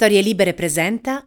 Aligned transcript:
Storie 0.00 0.20
Libere 0.20 0.54
presenta. 0.54 1.24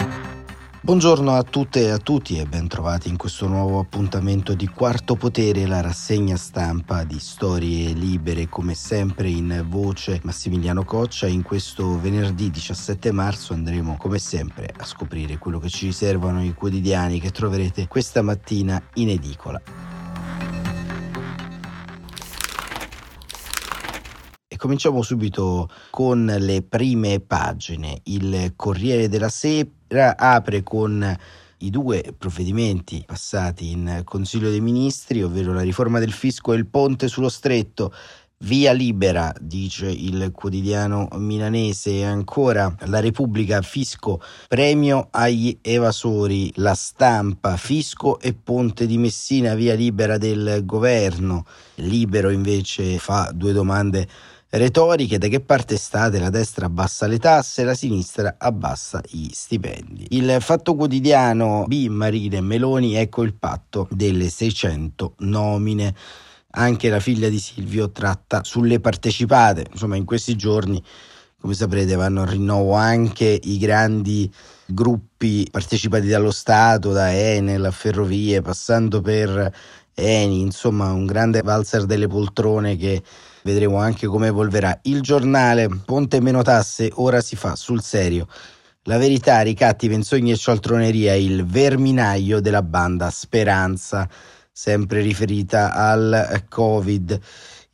Buongiorno 0.79 1.35
a 1.35 1.43
tutte 1.43 1.81
e 1.81 1.89
a 1.89 1.97
tutti 1.97 2.39
e 2.39 2.45
ben 2.45 2.69
trovati 2.69 3.09
in 3.09 3.17
questo 3.17 3.45
nuovo 3.45 3.79
appuntamento 3.79 4.53
di 4.53 4.65
Quarto 4.65 5.15
Potere, 5.15 5.67
la 5.67 5.81
rassegna 5.81 6.37
stampa 6.37 7.03
di 7.03 7.19
Storie 7.19 7.91
Libere, 7.91 8.47
come 8.47 8.73
sempre 8.73 9.27
in 9.27 9.65
voce 9.67 10.21
Massimiliano 10.23 10.85
Coccia. 10.85 11.27
In 11.27 11.41
questo 11.41 11.99
venerdì 11.99 12.49
17 12.49 13.11
marzo 13.11 13.51
andremo 13.51 13.97
come 13.97 14.19
sempre 14.19 14.73
a 14.77 14.85
scoprire 14.85 15.37
quello 15.37 15.59
che 15.59 15.67
ci 15.67 15.87
riservano 15.87 16.41
i 16.41 16.53
quotidiani 16.53 17.19
che 17.19 17.31
troverete 17.31 17.89
questa 17.89 18.21
mattina 18.21 18.81
in 18.93 19.09
edicola. 19.09 19.90
Cominciamo 24.61 25.01
subito 25.01 25.67
con 25.89 26.23
le 26.37 26.61
prime 26.61 27.19
pagine. 27.19 28.01
Il 28.03 28.53
Corriere 28.55 29.09
della 29.09 29.27
Sera 29.27 30.15
apre 30.15 30.61
con 30.61 31.17
i 31.57 31.69
due 31.71 32.13
provvedimenti 32.15 33.03
passati 33.03 33.71
in 33.71 34.03
Consiglio 34.03 34.51
dei 34.51 34.61
Ministri, 34.61 35.23
ovvero 35.23 35.51
la 35.51 35.61
riforma 35.61 35.97
del 35.97 36.11
fisco 36.11 36.53
e 36.53 36.57
il 36.57 36.67
ponte 36.67 37.07
sullo 37.07 37.29
stretto. 37.29 37.91
Via 38.43 38.71
libera, 38.71 39.33
dice 39.39 39.87
il 39.87 40.31
quotidiano 40.31 41.07
milanese, 41.13 41.93
e 41.93 42.03
ancora 42.03 42.75
la 42.85 42.99
Repubblica, 42.99 43.63
fisco, 43.63 44.21
premio 44.47 45.07
agli 45.09 45.57
evasori, 45.61 46.51
la 46.57 46.75
stampa, 46.75 47.57
fisco 47.57 48.19
e 48.19 48.35
ponte 48.35 48.85
di 48.85 48.99
Messina, 48.99 49.55
via 49.55 49.73
libera 49.73 50.19
del 50.19 50.61
governo. 50.65 51.45
Libero 51.75 52.29
invece 52.29 52.99
fa 52.99 53.31
due 53.33 53.53
domande 53.53 54.07
retoriche 54.51 55.17
da 55.17 55.27
che 55.27 55.39
parte 55.39 55.77
state 55.77 56.19
la 56.19 56.29
destra 56.29 56.65
abbassa 56.65 57.07
le 57.07 57.19
tasse, 57.19 57.63
la 57.63 57.73
sinistra 57.73 58.35
abbassa 58.37 59.01
gli 59.09 59.29
stipendi. 59.31 60.07
Il 60.09 60.37
fatto 60.41 60.75
quotidiano 60.75 61.63
B 61.67 61.87
Marine 61.87 62.41
Meloni 62.41 62.95
ecco 62.95 63.23
il 63.23 63.33
patto 63.33 63.87
delle 63.91 64.29
600 64.29 65.15
nomine. 65.19 65.95
Anche 66.53 66.89
la 66.89 66.99
figlia 66.99 67.29
di 67.29 67.39
Silvio 67.39 67.91
tratta 67.91 68.43
sulle 68.43 68.81
partecipate, 68.81 69.67
insomma 69.71 69.95
in 69.95 70.03
questi 70.03 70.35
giorni 70.35 70.83
come 71.39 71.53
saprete 71.53 71.95
vanno 71.95 72.23
a 72.23 72.25
rinnovo 72.25 72.73
anche 72.73 73.39
i 73.41 73.57
grandi 73.57 74.31
gruppi 74.65 75.47
partecipati 75.49 76.07
dallo 76.07 76.29
Stato, 76.29 76.91
da 76.91 77.13
Enel 77.13 77.65
a 77.65 77.71
Ferrovie, 77.71 78.41
passando 78.41 78.99
per 78.99 79.51
Eni, 79.93 80.41
insomma 80.41 80.91
un 80.91 81.05
grande 81.05 81.41
valzer 81.41 81.85
delle 81.85 82.07
poltrone 82.07 82.75
che 82.75 83.01
vedremo 83.43 83.77
anche 83.77 84.07
come 84.07 84.27
evolverà. 84.27 84.79
Il 84.83 85.01
giornale 85.01 85.67
Ponte 85.85 86.21
meno 86.21 86.41
tasse 86.41 86.89
ora 86.95 87.21
si 87.21 87.35
fa 87.35 87.55
sul 87.55 87.81
serio. 87.81 88.27
La 88.83 88.97
verità, 88.97 89.41
ricatti, 89.41 89.87
menzogni 89.89 90.31
e 90.31 90.37
cialtroneria, 90.37 91.13
il 91.13 91.45
verminaio 91.45 92.39
della 92.39 92.63
banda 92.63 93.09
Speranza, 93.11 94.09
sempre 94.51 95.01
riferita 95.01 95.73
al 95.73 96.45
Covid. 96.49 97.19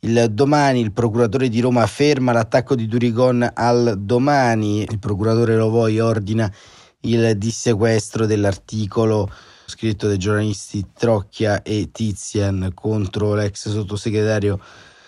Il 0.00 0.28
domani 0.30 0.80
il 0.80 0.92
procuratore 0.92 1.48
di 1.48 1.60
Roma 1.60 1.86
ferma 1.86 2.32
l'attacco 2.32 2.74
di 2.74 2.86
Durigon 2.86 3.50
al 3.54 3.96
domani, 3.98 4.82
il 4.82 4.98
procuratore 4.98 5.56
Lovoi 5.56 5.98
ordina 5.98 6.52
il 7.00 7.36
dissequestro 7.36 8.26
dell'articolo 8.26 9.30
scritto 9.64 10.06
dai 10.06 10.18
giornalisti 10.18 10.86
Trocchia 10.92 11.62
e 11.62 11.90
Tizian 11.92 12.70
contro 12.74 13.34
l'ex 13.34 13.68
sottosegretario 13.68 14.60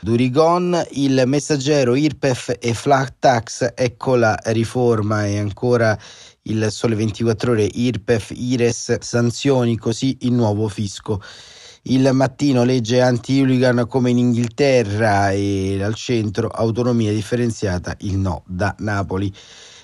Durigon, 0.03 0.83
il 0.93 1.25
messaggero 1.27 1.95
IRPEF 1.95 2.57
e 2.59 2.73
flat 2.73 3.17
tax, 3.19 3.73
ecco 3.75 4.15
la 4.15 4.39
riforma 4.47 5.27
e 5.27 5.39
ancora 5.39 5.99
il 6.45 6.69
sole 6.71 6.95
24 6.95 7.53
ore 7.53 7.65
IRPEF, 7.65 8.33
IRES, 8.35 9.01
sanzioni, 9.01 9.77
così 9.77 10.17
il 10.21 10.33
nuovo 10.33 10.69
fisco. 10.69 11.21
Il 11.83 12.09
mattino 12.15 12.65
legge 12.65 13.03
anti-hooligan 13.03 13.87
come 13.87 14.09
in 14.09 14.17
Inghilterra 14.17 15.33
e 15.33 15.83
al 15.83 15.95
centro 15.95 16.49
autonomia 16.49 17.13
differenziata, 17.13 17.95
il 17.99 18.17
no 18.17 18.43
da 18.47 18.75
Napoli. 18.79 19.31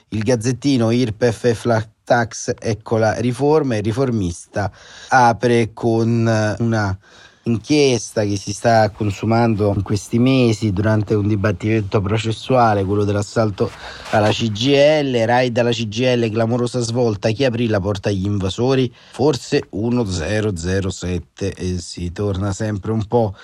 Il 0.09 0.23
gazzettino 0.23 0.93
IRPEF 0.93 1.45
e 1.45 1.55
flat 1.55 1.91
tax, 2.05 2.55
ecco 2.59 2.97
la 2.97 3.21
riforma, 3.21 3.77
il 3.77 3.83
riformista 3.83 4.73
apre 5.09 5.75
con 5.75 6.57
una 6.59 6.99
inchiesta 7.47 8.25
che 8.25 8.37
si 8.37 8.53
sta 8.53 8.91
consumando 8.91 9.73
in 9.75 9.83
questi 9.83 10.19
mesi 10.19 10.73
durante 10.73 11.15
un 11.15 11.29
dibattimento 11.29 12.01
processuale, 12.01 12.85
quello 12.85 13.05
dell'assalto 13.05 13.71
alla 14.11 14.31
CGL, 14.31 15.25
raid 15.25 15.57
alla 15.57 15.71
CGL, 15.71 16.31
clamorosa 16.31 16.81
svolta, 16.81 17.31
chi 17.31 17.45
aprì 17.45 17.69
la 17.69 17.81
porta 17.81 18.09
agli 18.09 18.27
invasori? 18.27 18.93
Forse 19.13 19.67
1007 19.71 21.55
e 21.55 21.79
si 21.79 22.13
torna 22.13 22.53
sempre 22.53 22.93
un 22.93 23.05
po' 23.07 23.35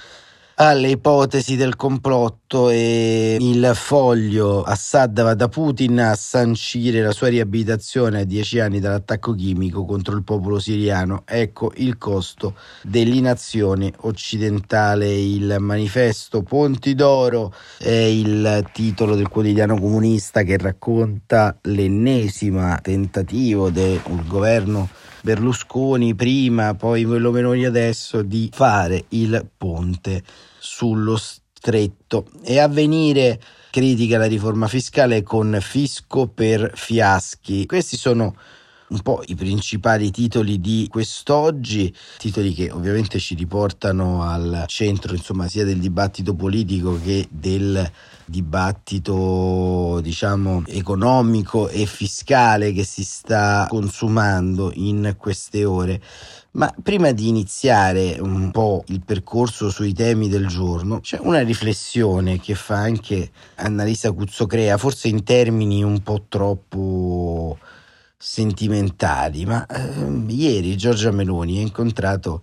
alle 0.56 0.90
ipotesi 0.90 1.56
del 1.56 1.76
complotto 1.76 2.68
e 2.68 3.36
il 3.40 3.72
foglio 3.74 4.62
Assad 4.62 5.22
va 5.22 5.34
da 5.34 5.48
Putin 5.48 5.98
a 6.00 6.14
sancire 6.14 7.00
la 7.00 7.12
sua 7.12 7.28
riabilitazione 7.28 8.20
a 8.20 8.24
dieci 8.24 8.60
anni 8.60 8.78
dall'attacco 8.78 9.34
chimico 9.34 9.84
contro 9.84 10.14
il 10.14 10.22
popolo 10.22 10.58
siriano. 10.58 11.22
Ecco 11.26 11.72
il 11.76 11.96
costo 11.96 12.56
dell'inazione 12.82 13.92
occidentale. 14.00 15.10
Il 15.12 15.56
manifesto 15.58 16.42
Ponti 16.42 16.94
d'Oro 16.94 17.54
è 17.78 17.90
il 17.90 18.68
titolo 18.72 19.14
del 19.14 19.28
quotidiano 19.28 19.78
comunista 19.78 20.42
che 20.42 20.58
racconta 20.58 21.56
l'ennesima 21.62 22.78
tentativo 22.82 23.70
del 23.70 24.00
governo 24.26 24.88
Berlusconi 25.22 26.14
prima, 26.16 26.74
poi 26.74 27.04
quello 27.04 27.30
Meloni 27.30 27.64
adesso, 27.64 28.22
di 28.22 28.50
fare 28.52 29.04
il 29.10 29.48
ponte 29.56 30.22
sullo 30.58 31.16
stretto 31.16 32.26
e 32.42 32.58
avvenire 32.58 33.40
critica 33.70 34.18
la 34.18 34.26
riforma 34.26 34.66
fiscale 34.66 35.22
con 35.22 35.56
fisco 35.60 36.26
per 36.26 36.72
fiaschi. 36.74 37.66
Questi 37.66 37.96
sono 37.96 38.34
un 38.88 39.00
po' 39.00 39.22
i 39.26 39.34
principali 39.34 40.10
titoli 40.10 40.60
di 40.60 40.86
quest'oggi, 40.90 41.94
titoli 42.18 42.52
che 42.52 42.70
ovviamente 42.70 43.18
ci 43.18 43.34
riportano 43.34 44.22
al 44.22 44.64
centro, 44.66 45.14
insomma, 45.14 45.48
sia 45.48 45.64
del 45.64 45.78
dibattito 45.78 46.34
politico 46.34 47.00
che 47.02 47.26
del 47.30 47.90
dibattito, 48.32 50.00
diciamo, 50.02 50.62
economico 50.66 51.68
e 51.68 51.84
fiscale 51.84 52.72
che 52.72 52.82
si 52.82 53.04
sta 53.04 53.66
consumando 53.68 54.72
in 54.74 55.14
queste 55.18 55.66
ore. 55.66 56.00
Ma 56.52 56.72
prima 56.82 57.12
di 57.12 57.28
iniziare 57.28 58.18
un 58.20 58.50
po' 58.50 58.84
il 58.88 59.02
percorso 59.04 59.70
sui 59.70 59.92
temi 59.92 60.28
del 60.28 60.46
giorno, 60.46 61.00
c'è 61.00 61.18
una 61.20 61.42
riflessione 61.42 62.40
che 62.40 62.54
fa 62.54 62.76
anche 62.76 63.30
Annalisa 63.56 64.12
Cuzzocrea, 64.12 64.78
forse 64.78 65.08
in 65.08 65.22
termini 65.24 65.82
un 65.82 66.02
po' 66.02 66.24
troppo 66.28 67.58
sentimentali, 68.16 69.44
ma 69.44 69.66
eh, 69.66 70.24
ieri 70.28 70.76
Giorgia 70.76 71.10
Meloni 71.10 71.58
ha 71.58 71.62
incontrato 71.62 72.42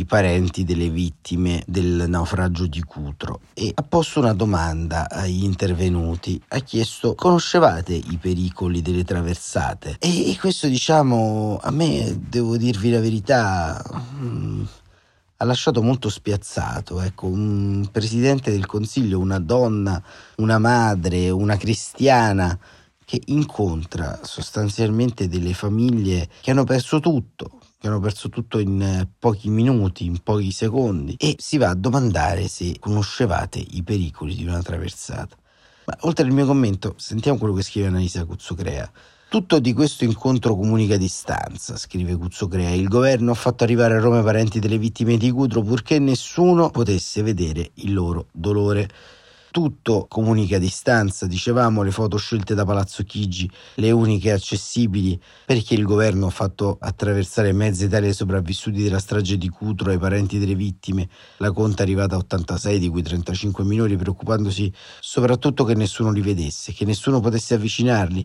i 0.00 0.04
parenti 0.04 0.64
delle 0.64 0.88
vittime 0.88 1.62
del 1.66 2.06
naufragio 2.08 2.66
di 2.66 2.82
Cutro. 2.82 3.40
E 3.54 3.70
ha 3.74 3.82
posto 3.82 4.20
una 4.20 4.32
domanda 4.32 5.08
agli 5.08 5.44
intervenuti, 5.44 6.40
ha 6.48 6.58
chiesto 6.60 7.14
conoscevate 7.14 7.92
i 7.92 8.18
pericoli 8.20 8.82
delle 8.82 9.04
traversate? 9.04 9.96
E, 9.98 10.30
e 10.30 10.38
questo 10.38 10.66
diciamo 10.66 11.58
a 11.62 11.70
me, 11.70 12.18
devo 12.28 12.56
dirvi 12.56 12.90
la 12.90 13.00
verità, 13.00 13.82
mm, 14.14 14.62
ha 15.36 15.44
lasciato 15.44 15.82
molto 15.82 16.08
spiazzato, 16.08 17.00
ecco, 17.00 17.26
un 17.26 17.88
presidente 17.90 18.50
del 18.50 18.66
Consiglio, 18.66 19.18
una 19.18 19.38
donna, 19.38 20.02
una 20.36 20.58
madre, 20.58 21.30
una 21.30 21.56
cristiana 21.56 22.58
che 23.04 23.20
incontra 23.26 24.20
sostanzialmente 24.22 25.28
delle 25.28 25.52
famiglie 25.52 26.28
che 26.40 26.52
hanno 26.52 26.64
perso 26.64 27.00
tutto, 27.00 27.59
che 27.80 27.86
hanno 27.86 27.98
perso 27.98 28.28
tutto 28.28 28.58
in 28.58 28.82
eh, 28.82 29.08
pochi 29.18 29.48
minuti, 29.48 30.04
in 30.04 30.18
pochi 30.22 30.52
secondi, 30.52 31.14
e 31.18 31.36
si 31.38 31.56
va 31.56 31.70
a 31.70 31.74
domandare 31.74 32.46
se 32.46 32.76
conoscevate 32.78 33.58
i 33.58 33.82
pericoli 33.82 34.34
di 34.34 34.44
una 34.44 34.60
traversata. 34.60 35.34
Ma 35.86 35.96
oltre 36.00 36.26
al 36.26 36.30
mio 36.30 36.44
commento, 36.44 36.92
sentiamo 36.98 37.38
quello 37.38 37.54
che 37.54 37.62
scrive 37.62 37.86
Annalisa 37.86 38.26
Cuzzocrea. 38.26 38.90
Tutto 39.30 39.60
di 39.60 39.72
questo 39.72 40.04
incontro 40.04 40.56
comunica 40.56 40.98
distanza, 40.98 41.78
scrive 41.78 42.16
Cuzzocrea. 42.16 42.68
Il 42.70 42.88
governo 42.88 43.30
ha 43.30 43.34
fatto 43.34 43.64
arrivare 43.64 43.94
a 43.94 44.00
Roma 44.00 44.20
i 44.20 44.24
parenti 44.24 44.58
delle 44.58 44.76
vittime 44.76 45.16
di 45.16 45.30
Cutro 45.30 45.62
purché 45.62 45.98
nessuno 45.98 46.68
potesse 46.68 47.22
vedere 47.22 47.70
il 47.74 47.94
loro 47.94 48.26
dolore. 48.30 48.90
Tutto 49.52 50.06
comunica 50.08 50.56
a 50.56 50.58
distanza, 50.60 51.26
dicevamo, 51.26 51.82
le 51.82 51.90
foto 51.90 52.16
scelte 52.18 52.54
da 52.54 52.64
Palazzo 52.64 53.02
Chigi, 53.02 53.50
le 53.74 53.90
uniche 53.90 54.30
accessibili 54.30 55.20
perché 55.44 55.74
il 55.74 55.82
governo 55.82 56.26
ha 56.26 56.30
fatto 56.30 56.78
attraversare 56.80 57.50
mezza 57.50 57.84
Italia 57.84 58.06
ai 58.06 58.14
sopravvissuti 58.14 58.80
della 58.80 59.00
strage 59.00 59.36
di 59.36 59.48
Cutro 59.48 59.90
ai 59.90 59.98
parenti 59.98 60.38
delle 60.38 60.54
vittime. 60.54 61.08
La 61.38 61.50
conta 61.50 61.80
è 61.80 61.82
arrivata 61.82 62.14
a 62.14 62.18
86, 62.18 62.78
di 62.78 62.88
cui 62.88 63.02
35 63.02 63.64
minori, 63.64 63.96
preoccupandosi 63.96 64.72
soprattutto 65.00 65.64
che 65.64 65.74
nessuno 65.74 66.12
li 66.12 66.20
vedesse, 66.20 66.72
che 66.72 66.84
nessuno 66.84 67.18
potesse 67.18 67.54
avvicinarli 67.54 68.24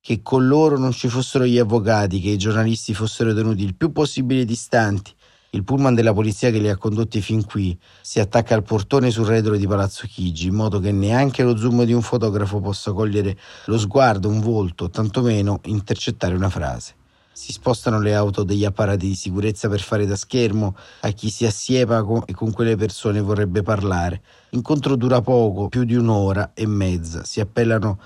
che 0.00 0.22
con 0.22 0.46
loro 0.46 0.78
non 0.78 0.92
ci 0.92 1.08
fossero 1.08 1.44
gli 1.44 1.58
avvocati, 1.58 2.20
che 2.20 2.30
i 2.30 2.38
giornalisti 2.38 2.94
fossero 2.94 3.34
tenuti 3.34 3.64
il 3.64 3.74
più 3.74 3.92
possibile 3.92 4.44
distanti. 4.44 5.12
Il 5.52 5.64
pullman 5.64 5.96
della 5.96 6.12
polizia 6.12 6.52
che 6.52 6.60
li 6.60 6.68
ha 6.68 6.76
condotti 6.76 7.20
fin 7.20 7.44
qui 7.44 7.76
si 8.02 8.20
attacca 8.20 8.54
al 8.54 8.62
portone 8.62 9.10
sul 9.10 9.26
retro 9.26 9.56
di 9.56 9.66
Palazzo 9.66 10.06
Chigi, 10.06 10.46
in 10.46 10.54
modo 10.54 10.78
che 10.78 10.92
neanche 10.92 11.42
lo 11.42 11.56
zoom 11.56 11.82
di 11.82 11.92
un 11.92 12.02
fotografo 12.02 12.60
possa 12.60 12.92
cogliere 12.92 13.36
lo 13.64 13.76
sguardo, 13.76 14.28
un 14.28 14.38
volto, 14.38 14.90
tantomeno 14.90 15.58
intercettare 15.64 16.36
una 16.36 16.48
frase. 16.48 16.94
Si 17.32 17.50
spostano 17.50 17.98
le 18.00 18.14
auto 18.14 18.44
degli 18.44 18.64
apparati 18.64 19.08
di 19.08 19.16
sicurezza 19.16 19.68
per 19.68 19.80
fare 19.80 20.06
da 20.06 20.14
schermo 20.14 20.76
a 21.00 21.10
chi 21.10 21.30
si 21.30 21.44
assiepa 21.44 22.04
e 22.26 22.32
con 22.32 22.52
quelle 22.52 22.76
persone 22.76 23.20
vorrebbe 23.20 23.62
parlare. 23.62 24.22
L'incontro 24.50 24.94
dura 24.94 25.20
poco, 25.20 25.68
più 25.68 25.82
di 25.82 25.96
un'ora 25.96 26.52
e 26.54 26.66
mezza. 26.68 27.24
Si 27.24 27.40
appellano 27.40 27.98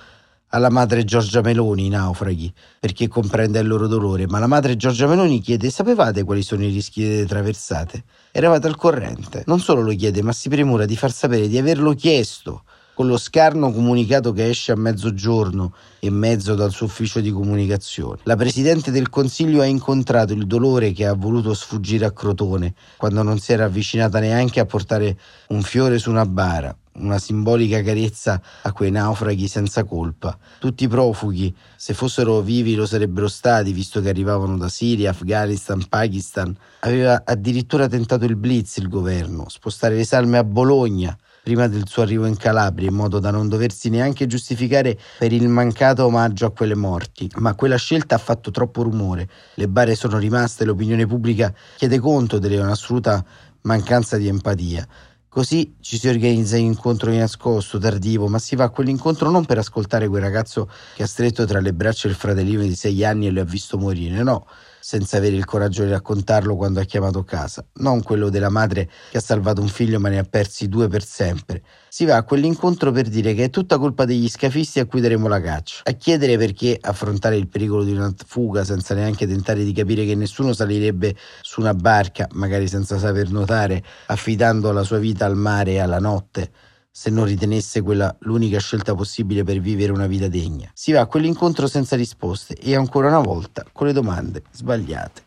alla 0.55 0.71
madre 0.71 1.03
Giorgia 1.05 1.41
Meloni 1.41 1.87
i 1.87 1.89
naufraghi, 1.89 2.53
perché 2.79 3.09
comprende 3.09 3.59
il 3.59 3.67
loro 3.67 3.89
dolore, 3.89 4.29
ma 4.29 4.39
la 4.39 4.47
madre 4.47 4.77
Giorgia 4.77 5.09
Meloni 5.09 5.41
chiede 5.41 5.69
sapevate 5.69 6.23
quali 6.23 6.43
sono 6.43 6.63
i 6.63 6.71
rischi 6.71 7.03
delle 7.03 7.27
traversate? 7.27 8.05
Eravate 8.31 8.69
al 8.69 8.77
corrente? 8.77 9.43
Non 9.47 9.59
solo 9.59 9.83
lo 9.83 9.93
chiede, 9.97 10.23
ma 10.23 10.31
si 10.31 10.49
premura 10.49 10.85
di 10.85 10.97
far 10.97 11.11
sapere 11.11 11.49
di 11.49 11.59
averlo 11.59 11.93
chiesto 11.95 12.63
con 12.95 13.09
lo 13.09 13.17
scarno 13.17 13.73
comunicato 13.73 14.31
che 14.31 14.49
esce 14.49 14.71
a 14.71 14.77
mezzogiorno 14.77 15.75
e 15.99 16.11
mezzo 16.11 16.55
dal 16.55 16.71
suo 16.71 16.87
ufficio 16.87 17.19
di 17.19 17.33
comunicazione. 17.33 18.21
La 18.23 18.37
Presidente 18.37 18.93
del 18.93 19.11
Consiglio 19.11 19.61
ha 19.61 19.67
incontrato 19.67 20.33
il 20.33 20.47
dolore 20.47 20.93
che 20.93 21.05
ha 21.05 21.15
voluto 21.15 21.53
sfuggire 21.55 22.05
a 22.05 22.13
Crotone, 22.13 22.75
quando 22.97 23.25
non 23.25 23.41
si 23.41 23.53
era 23.53 23.65
avvicinata 23.65 24.21
neanche 24.21 24.61
a 24.61 24.67
portare 24.67 25.19
un 25.49 25.63
fiore 25.63 25.99
su 25.99 26.11
una 26.11 26.25
bara, 26.25 26.77
una 26.95 27.19
simbolica 27.19 27.83
carezza 27.83 28.41
a 28.63 28.73
quei 28.73 28.91
naufraghi 28.91 29.49
senza 29.49 29.85
colpa. 29.85 30.37
Tutti 30.59 30.85
i 30.85 30.89
profughi, 30.89 31.55
se 31.77 31.95
fossero 31.95 32.41
vivi, 32.41 32.75
lo 32.75 32.87
sarebbero 32.87 33.29
stati, 33.29 33.73
visto 33.73 34.01
che 34.01 34.09
arrivavano 34.09 34.57
da 34.57 34.69
Siria, 34.69 35.11
Afghanistan, 35.11 35.85
Pakistan. 35.89 36.57
Aveva 36.81 37.23
addirittura 37.25 37.89
tentato 37.89 38.25
il 38.25 38.37
blitz 38.37 38.77
il 38.77 38.89
governo, 38.89 39.49
spostare 39.49 39.95
le 39.97 40.05
salme 40.05 40.39
a 40.39 40.45
Bologna 40.45 41.17
prima 41.45 41.69
del 41.69 41.87
suo 41.87 42.03
arrivo 42.03 42.25
in 42.25 42.39
Calabria, 42.39 42.89
in 42.89 42.95
modo 42.95 43.19
da 43.19 43.31
non 43.31 43.49
doversi 43.49 43.91
neanche 43.91 44.27
giustificare 44.27 44.99
per 45.19 45.31
il 45.31 45.47
mancato 45.47 46.07
omaggio 46.07 46.47
a 46.47 46.53
quelle 46.53 46.75
morti. 46.75 47.31
Ma 47.37 47.55
quella 47.55 47.77
scelta 47.77 48.15
ha 48.15 48.19
fatto 48.19 48.51
troppo 48.51 48.83
rumore. 48.83 49.29
Le 49.57 49.69
bare 49.69 49.95
sono 49.95 50.17
rimaste 50.17 50.65
l'opinione 50.65 51.07
pubblica 51.07 51.53
chiede 51.77 51.99
conto 51.99 52.39
delle 52.39 52.59
un'assoluta 52.59 53.23
mancanza 53.63 54.17
di 54.17 54.27
empatia. 54.27 54.89
Così 55.35 55.75
ci 55.81 55.99
si 55.99 56.07
organizza 56.07 56.57
in 56.57 56.67
incontro 56.67 57.11
di 57.11 57.17
nascosto, 57.17 57.77
tardivo, 57.79 58.29
ma 58.29 58.39
si 58.39 58.55
va 58.55 58.67
a 58.67 58.71
quell'incontro 58.71 59.31
non 59.31 59.45
per 59.45 59.59
ascoltare 59.59 60.07
quel 60.07 60.23
ragazzo 60.23 60.71
che 60.95 61.03
ha 61.03 61.09
stretto 61.09 61.45
tra 61.45 61.59
le 61.59 61.75
braccia 61.75 62.07
il 62.07 62.15
fratellino 62.15 62.63
di 62.63 62.77
sei 62.77 63.05
anni 63.05 63.27
e 63.27 63.31
lo 63.33 63.41
ha 63.41 63.45
visto 63.45 63.77
morire, 63.77 64.23
no, 64.23 64.47
senza 64.87 65.17
avere 65.17 65.35
il 65.35 65.47
coraggio 65.47 65.83
di 65.83 65.89
raccontarlo 65.89 66.57
quando 66.57 66.79
ha 66.79 66.85
chiamato 66.85 67.25
casa, 67.25 67.65
non 67.77 68.03
quello 68.03 68.29
della 68.29 68.51
madre 68.51 68.91
che 69.11 69.17
ha 69.17 69.21
salvato 69.21 69.63
un 69.63 69.69
figlio 69.69 69.99
ma 69.99 70.11
ne 70.11 70.19
ha 70.19 70.25
persi 70.25 70.69
due 70.69 70.89
per 70.89 71.03
sempre. 71.03 71.63
Si 71.89 72.05
va 72.05 72.17
a 72.17 72.23
quell'incontro 72.23 72.93
per 72.93 73.09
dire 73.09 73.33
che 73.33 73.45
è 73.45 73.51
tutta 73.51 73.79
colpa 73.79 74.05
degli 74.05 74.29
scafisti 74.29 74.81
a 74.81 74.85
cui 74.85 75.01
daremo 75.01 75.27
la 75.27 75.41
caccia, 75.41 75.81
a 75.85 75.93
chiedere 75.93 76.37
perché 76.37 76.77
affrontare 76.79 77.37
il 77.37 77.49
pericolo 77.49 77.83
di 77.83 77.93
una 77.93 78.13
fuga 78.27 78.63
senza 78.63 78.93
neanche 78.93 79.27
tentare 79.27 79.65
di 79.65 79.73
capire 79.73 80.05
che 80.05 80.15
nessuno 80.15 80.53
salirebbe 80.53 81.17
su 81.41 81.63
una 81.63 81.73
barca, 81.73 82.29
magari 82.33 82.69
senza 82.69 82.99
saper 82.99 83.31
nuotare, 83.31 83.83
affidando 84.09 84.71
la 84.71 84.83
sua 84.83 84.99
vita 84.99 85.25
al 85.25 85.37
mare 85.37 85.73
e 85.73 85.79
alla 85.79 85.99
notte 85.99 86.51
se 86.97 87.11
non 87.11 87.25
ritenesse 87.25 87.83
quella 87.83 88.15
l'unica 88.21 88.61
scelta 88.61 88.95
possibile 88.95 89.43
per 89.43 89.59
vivere 89.59 89.91
una 89.91 90.07
vita 90.07 90.29
degna. 90.29 90.71
Si 90.75 90.93
va 90.93 91.01
a 91.01 91.07
quell'incontro 91.07 91.67
senza 91.67 91.97
risposte 91.97 92.55
e 92.55 92.77
ancora 92.77 93.09
una 93.09 93.19
volta 93.19 93.65
con 93.73 93.89
le 93.89 93.93
domande 93.93 94.45
sbagliate. 94.53 95.23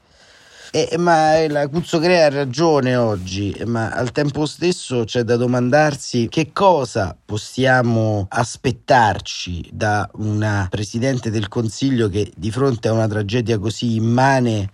Eh, 0.72 0.96
ma 0.98 1.46
la 1.50 1.68
Cuzzocrea 1.68 2.28
ha 2.28 2.30
ragione 2.30 2.96
oggi, 2.96 3.54
ma 3.66 3.90
al 3.90 4.14
tempo 4.14 4.46
stesso 4.46 5.04
c'è 5.04 5.24
da 5.24 5.36
domandarsi 5.36 6.30
che 6.30 6.52
cosa 6.54 7.18
possiamo 7.26 8.28
aspettarci 8.30 9.70
da 9.74 10.10
una 10.14 10.68
Presidente 10.70 11.30
del 11.30 11.50
Consiglio 11.50 12.08
che 12.08 12.32
di 12.34 12.50
fronte 12.50 12.88
a 12.88 12.94
una 12.94 13.10
tragedia 13.10 13.60
così 13.60 13.96
immane 13.96 14.70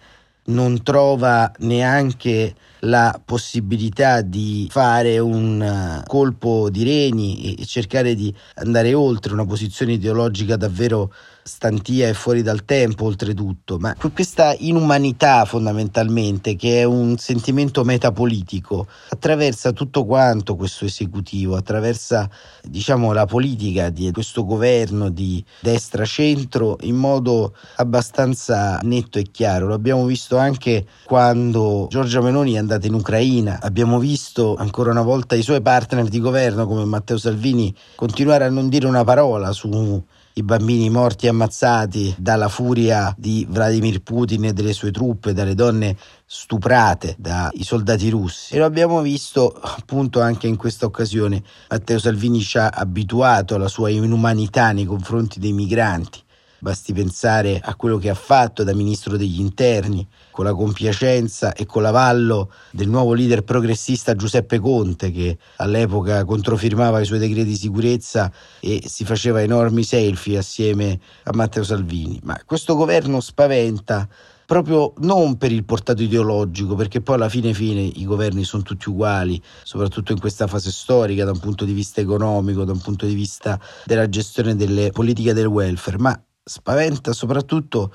non 0.45 0.83
trova 0.83 1.51
neanche 1.59 2.55
la 2.79 3.19
possibilità 3.23 4.21
di 4.21 4.67
fare 4.69 5.17
un 5.19 5.61
eh, 5.61 6.03
colpo 6.07 6.69
di 6.69 6.83
reni 6.83 7.55
e 7.55 7.65
cercare 7.65 8.13
di 8.13 8.33
andare 8.55 8.93
oltre 8.93 9.33
una 9.33 9.45
posizione 9.45 9.93
ideologica 9.93 10.57
davvero 10.57 11.13
stantia 11.43 12.07
e 12.07 12.13
fuori 12.13 12.41
dal 12.41 12.63
tempo 12.65 13.05
oltretutto, 13.05 13.77
ma 13.77 13.95
questa 14.13 14.55
inumanità 14.59 15.45
fondamentalmente 15.45 16.55
che 16.55 16.79
è 16.79 16.83
un 16.83 17.17
sentimento 17.17 17.83
metapolitico 17.83 18.87
attraversa 19.09 19.71
tutto 19.71 20.05
quanto 20.05 20.55
questo 20.55 20.85
esecutivo, 20.85 21.55
attraversa 21.55 22.29
diciamo 22.63 23.11
la 23.11 23.25
politica 23.25 23.89
di 23.89 24.11
questo 24.11 24.45
governo 24.45 25.09
di 25.09 25.43
destra-centro 25.59 26.77
in 26.81 26.95
modo 26.95 27.55
abbastanza 27.75 28.79
netto 28.83 29.19
e 29.19 29.23
chiaro. 29.31 29.67
Lo 29.67 29.73
abbiamo 29.73 30.05
visto 30.05 30.37
anche 30.37 30.85
quando 31.05 31.87
Giorgia 31.89 32.21
Meloni 32.21 32.53
è 32.53 32.57
andata 32.57 32.87
in 32.87 32.93
Ucraina, 32.93 33.59
abbiamo 33.61 33.99
visto 33.99 34.55
ancora 34.55 34.91
una 34.91 35.01
volta 35.01 35.35
i 35.35 35.41
suoi 35.41 35.61
partner 35.61 36.07
di 36.07 36.19
governo 36.19 36.65
come 36.65 36.85
Matteo 36.85 37.17
Salvini 37.17 37.73
continuare 37.95 38.45
a 38.45 38.49
non 38.49 38.69
dire 38.69 38.87
una 38.87 39.03
parola 39.03 39.51
su 39.51 40.01
i 40.33 40.43
bambini 40.43 40.89
morti 40.89 41.25
e 41.25 41.29
ammazzati 41.29 42.15
dalla 42.17 42.49
furia 42.49 43.13
di 43.17 43.45
Vladimir 43.49 44.01
Putin 44.01 44.45
e 44.45 44.53
delle 44.53 44.73
sue 44.73 44.91
truppe, 44.91 45.33
dalle 45.33 45.55
donne 45.55 45.95
stuprate 46.25 47.15
dai 47.17 47.63
soldati 47.63 48.09
russi. 48.09 48.55
E 48.55 48.57
lo 48.57 48.65
abbiamo 48.65 49.01
visto 49.01 49.53
appunto 49.61 50.21
anche 50.21 50.47
in 50.47 50.55
questa 50.55 50.85
occasione. 50.85 51.43
Matteo 51.69 51.99
Salvini 51.99 52.41
ci 52.41 52.57
ha 52.57 52.69
abituato 52.69 53.55
alla 53.55 53.67
sua 53.67 53.89
inumanità 53.89 54.71
nei 54.71 54.85
confronti 54.85 55.39
dei 55.39 55.53
migranti 55.53 56.21
Basti 56.63 56.93
pensare 56.93 57.59
a 57.61 57.75
quello 57.75 57.97
che 57.97 58.09
ha 58.09 58.15
fatto 58.15 58.63
da 58.63 58.73
ministro 58.73 59.17
degli 59.17 59.41
interni, 59.41 60.07
con 60.33 60.45
la 60.45 60.53
compiacenza 60.53 61.53
e 61.53 61.67
con 61.67 61.83
l'avallo 61.83 62.51
del 62.71 62.89
nuovo 62.89 63.13
leader 63.13 63.43
progressista 63.43 64.15
Giuseppe 64.15 64.59
Conte, 64.59 65.11
che 65.11 65.37
all'epoca 65.57 66.25
controfirmava 66.25 66.99
i 66.99 67.05
suoi 67.05 67.19
decreti 67.19 67.49
di 67.49 67.55
sicurezza 67.55 68.31
e 68.59 68.83
si 68.87 69.05
faceva 69.05 69.41
enormi 69.41 69.83
selfie 69.83 70.39
assieme 70.39 70.99
a 71.25 71.35
Matteo 71.35 71.63
Salvini. 71.63 72.19
Ma 72.23 72.37
questo 72.45 72.75
governo 72.75 73.19
spaventa 73.19 74.09
proprio 74.45 74.93
non 74.97 75.37
per 75.37 75.51
il 75.51 75.65
portato 75.65 76.01
ideologico, 76.01 76.73
perché 76.73 77.01
poi 77.01 77.15
alla 77.15 77.29
fine 77.29 77.53
fine 77.53 77.81
i 77.81 78.03
governi 78.03 78.43
sono 78.43 78.63
tutti 78.63 78.89
uguali, 78.89 79.41
soprattutto 79.63 80.13
in 80.13 80.19
questa 80.19 80.47
fase 80.47 80.71
storica, 80.71 81.25
da 81.25 81.31
un 81.31 81.39
punto 81.39 81.63
di 81.63 81.73
vista 81.73 82.01
economico, 82.01 82.63
da 82.63 82.71
un 82.71 82.81
punto 82.81 83.05
di 83.05 83.13
vista 83.13 83.59
della 83.85 84.09
gestione 84.09 84.55
delle 84.55 84.89
politiche 84.89 85.33
del 85.33 85.45
welfare, 85.45 85.99
ma 85.99 86.19
spaventa 86.43 87.13
soprattutto 87.13 87.93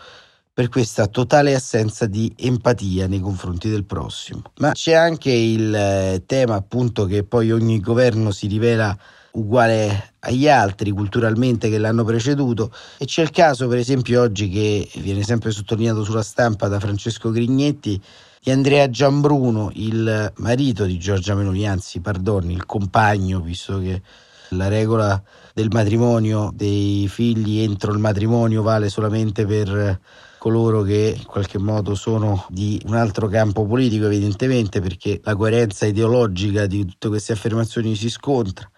per 0.59 0.71
questa 0.71 1.07
totale 1.07 1.55
assenza 1.55 2.07
di 2.07 2.35
empatia 2.37 3.07
nei 3.07 3.21
confronti 3.21 3.71
del 3.71 3.85
prossimo. 3.85 4.43
Ma 4.57 4.73
c'è 4.73 4.93
anche 4.93 5.31
il 5.31 5.73
eh, 5.73 6.25
tema 6.27 6.57
appunto 6.57 7.05
che 7.05 7.23
poi 7.23 7.53
ogni 7.53 7.79
governo 7.79 8.33
si 8.33 8.49
rivela 8.49 8.99
uguale 9.35 10.15
agli 10.19 10.49
altri 10.49 10.91
culturalmente 10.91 11.71
che 11.71 11.79
l'hanno 11.79 12.03
preceduto 12.03 12.73
e 12.97 13.05
c'è 13.05 13.23
il 13.23 13.31
caso 13.31 13.69
per 13.69 13.79
esempio 13.79 14.21
oggi 14.21 14.49
che 14.49 14.91
viene 14.97 15.23
sempre 15.23 15.53
sottolineato 15.53 16.03
sulla 16.03 16.25
stampa 16.25 16.67
da 16.67 16.81
Francesco 16.81 17.31
Grignetti 17.31 18.03
di 18.43 18.50
Andrea 18.50 18.91
Giambruno, 18.91 19.71
il 19.75 20.33
marito 20.38 20.87
di 20.87 20.99
Giorgia 20.99 21.37
Meloni, 21.37 21.69
anzi 21.69 22.00
pardoni, 22.00 22.53
il 22.53 22.67
compagno 22.67 23.38
visto 23.38 23.79
che 23.79 24.03
la 24.49 24.67
regola 24.67 25.23
del 25.55 25.69
matrimonio, 25.71 26.50
dei 26.53 27.07
figli 27.07 27.61
entro 27.61 27.93
il 27.93 27.99
matrimonio 27.99 28.62
vale 28.62 28.88
solamente 28.88 29.47
per 29.47 30.00
coloro 30.38 30.83
che 30.83 31.14
in 31.16 31.25
qualche 31.25 31.59
modo 31.59 31.95
sono 31.95 32.47
di 32.49 32.80
un 32.87 32.95
altro 32.95 33.28
campo 33.28 33.66
politico 33.66 34.07
evidentemente 34.07 34.80
perché 34.80 35.21
la 35.23 35.37
coerenza 35.37 35.87
ideologica 35.87 36.66
di 36.66 36.87
tutte 36.87 37.09
queste 37.09 37.33
affermazioni 37.33 37.95
si 37.95 38.09
scontra. 38.09 38.71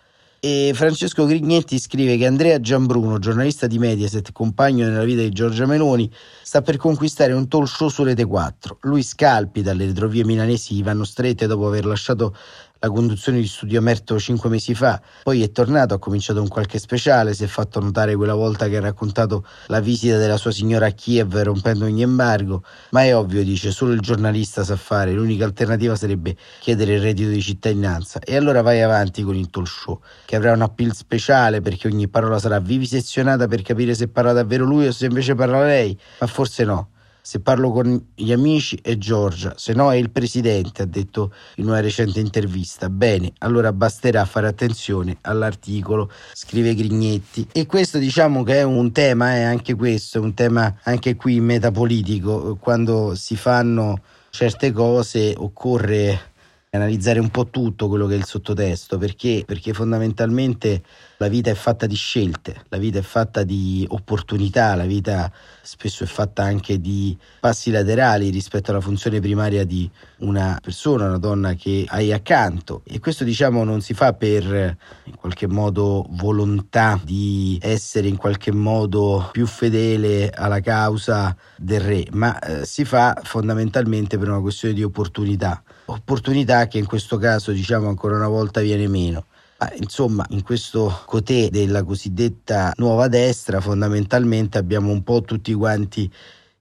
E 0.42 0.72
Francesco 0.74 1.26
Grignetti 1.26 1.78
scrive 1.78 2.16
che 2.16 2.24
Andrea 2.24 2.58
Giambruno, 2.60 3.18
giornalista 3.18 3.66
di 3.66 3.78
Mediaset, 3.78 4.32
compagno 4.32 4.88
nella 4.88 5.04
vita 5.04 5.20
di 5.20 5.28
Giorgia 5.28 5.66
Meloni, 5.66 6.10
sta 6.42 6.62
per 6.62 6.78
conquistare 6.78 7.34
un 7.34 7.46
talk 7.46 7.68
show 7.68 7.90
su 7.90 8.04
Rete 8.04 8.24
4. 8.24 8.78
Lui 8.84 9.02
scalpita, 9.02 9.74
le 9.74 9.84
retrovie 9.84 10.24
milanesi 10.24 10.74
gli 10.74 10.82
vanno 10.82 11.04
strette 11.04 11.46
dopo 11.46 11.66
aver 11.66 11.84
lasciato 11.84 12.34
la 12.82 12.88
conduzione 12.88 13.40
di 13.40 13.46
studio 13.46 13.78
aperto 13.78 14.18
cinque 14.18 14.48
mesi 14.48 14.74
fa, 14.74 15.00
poi 15.22 15.42
è 15.42 15.52
tornato, 15.52 15.92
ha 15.92 15.98
cominciato 15.98 16.40
un 16.40 16.48
qualche 16.48 16.78
speciale, 16.78 17.34
si 17.34 17.44
è 17.44 17.46
fatto 17.46 17.78
notare 17.78 18.16
quella 18.16 18.34
volta 18.34 18.68
che 18.68 18.78
ha 18.78 18.80
raccontato 18.80 19.44
la 19.66 19.80
visita 19.80 20.16
della 20.16 20.38
sua 20.38 20.50
signora 20.50 20.86
a 20.86 20.90
Kiev 20.90 21.42
rompendo 21.42 21.84
ogni 21.84 22.00
embargo, 22.00 22.64
ma 22.92 23.04
è 23.04 23.14
ovvio, 23.14 23.44
dice, 23.44 23.70
solo 23.70 23.92
il 23.92 24.00
giornalista 24.00 24.64
sa 24.64 24.76
fare, 24.76 25.12
l'unica 25.12 25.44
alternativa 25.44 25.94
sarebbe 25.94 26.34
chiedere 26.58 26.94
il 26.94 27.02
reddito 27.02 27.28
di 27.28 27.42
cittadinanza. 27.42 28.18
E 28.20 28.34
allora 28.34 28.62
vai 28.62 28.80
avanti 28.80 29.22
con 29.22 29.36
il 29.36 29.50
talk 29.50 29.68
show, 29.68 30.00
che 30.24 30.36
avrà 30.36 30.52
un 30.52 30.62
appeal 30.62 30.94
speciale 30.94 31.60
perché 31.60 31.86
ogni 31.86 32.08
parola 32.08 32.38
sarà 32.38 32.60
vivisezionata 32.60 33.46
per 33.46 33.60
capire 33.60 33.94
se 33.94 34.08
parla 34.08 34.32
davvero 34.32 34.64
lui 34.64 34.86
o 34.86 34.92
se 34.92 35.04
invece 35.04 35.34
parla 35.34 35.62
lei, 35.62 35.98
ma 36.18 36.26
forse 36.26 36.64
no. 36.64 36.88
Se 37.22 37.40
parlo 37.40 37.70
con 37.70 38.06
gli 38.14 38.32
amici 38.32 38.78
è 38.82 38.96
Giorgia, 38.96 39.52
se 39.56 39.74
no 39.74 39.92
è 39.92 39.96
il 39.96 40.10
presidente, 40.10 40.82
ha 40.82 40.86
detto 40.86 41.32
in 41.56 41.66
una 41.66 41.80
recente 41.80 42.20
intervista. 42.20 42.88
Bene, 42.88 43.32
allora 43.38 43.72
basterà 43.72 44.24
fare 44.24 44.46
attenzione 44.46 45.18
all'articolo, 45.22 46.10
scrive 46.32 46.74
Grignetti. 46.74 47.46
E 47.52 47.66
questo 47.66 47.98
diciamo 47.98 48.42
che 48.42 48.58
è 48.58 48.62
un 48.62 48.90
tema, 48.92 49.34
è 49.34 49.42
anche 49.42 49.74
questo, 49.74 50.18
è 50.18 50.20
un 50.20 50.34
tema 50.34 50.78
anche 50.84 51.16
qui 51.16 51.40
metapolitico. 51.40 52.56
Quando 52.56 53.14
si 53.14 53.36
fanno 53.36 54.00
certe 54.30 54.72
cose 54.72 55.34
occorre 55.36 56.29
analizzare 56.72 57.18
un 57.18 57.30
po' 57.30 57.48
tutto 57.48 57.88
quello 57.88 58.06
che 58.06 58.14
è 58.14 58.16
il 58.16 58.24
sottotesto, 58.24 58.96
perché? 58.96 59.42
Perché 59.44 59.72
fondamentalmente 59.72 60.82
la 61.16 61.26
vita 61.26 61.50
è 61.50 61.54
fatta 61.54 61.86
di 61.86 61.96
scelte, 61.96 62.62
la 62.68 62.78
vita 62.78 63.00
è 63.00 63.02
fatta 63.02 63.42
di 63.42 63.84
opportunità, 63.88 64.76
la 64.76 64.84
vita 64.84 65.32
spesso 65.62 66.04
è 66.04 66.06
fatta 66.06 66.44
anche 66.44 66.80
di 66.80 67.16
passi 67.40 67.72
laterali 67.72 68.30
rispetto 68.30 68.70
alla 68.70 68.80
funzione 68.80 69.18
primaria 69.18 69.64
di 69.64 69.90
una 70.18 70.58
persona, 70.62 71.06
una 71.06 71.18
donna 71.18 71.54
che 71.54 71.84
hai 71.88 72.12
accanto 72.12 72.82
e 72.84 73.00
questo 73.00 73.24
diciamo 73.24 73.64
non 73.64 73.80
si 73.80 73.92
fa 73.92 74.12
per 74.12 74.76
in 75.04 75.16
qualche 75.16 75.48
modo 75.48 76.06
volontà 76.10 77.00
di 77.02 77.58
essere 77.60 78.06
in 78.06 78.16
qualche 78.16 78.52
modo 78.52 79.28
più 79.32 79.46
fedele 79.46 80.30
alla 80.30 80.60
causa 80.60 81.36
del 81.56 81.80
re, 81.80 82.06
ma 82.12 82.38
eh, 82.38 82.64
si 82.64 82.84
fa 82.84 83.20
fondamentalmente 83.24 84.18
per 84.18 84.28
una 84.28 84.40
questione 84.40 84.72
di 84.72 84.84
opportunità, 84.84 85.62
opportunità 85.92 86.66
che 86.66 86.78
in 86.78 86.86
questo 86.86 87.18
caso 87.18 87.52
diciamo 87.52 87.88
ancora 87.88 88.16
una 88.16 88.28
volta 88.28 88.60
viene 88.60 88.88
meno. 88.88 89.26
Ah, 89.58 89.72
insomma, 89.76 90.24
in 90.30 90.42
questo 90.42 91.02
cotè 91.04 91.50
della 91.50 91.82
cosiddetta 91.82 92.72
nuova 92.76 93.08
destra, 93.08 93.60
fondamentalmente 93.60 94.56
abbiamo 94.56 94.90
un 94.90 95.02
po' 95.02 95.20
tutti 95.20 95.52
quanti 95.52 96.10